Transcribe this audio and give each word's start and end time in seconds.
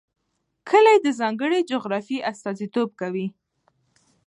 کلي 0.69 0.95
د 1.01 1.07
ځانګړې 1.19 1.59
جغرافیې 1.71 2.25
استازیتوب 2.31 2.89
کوي. 3.01 3.27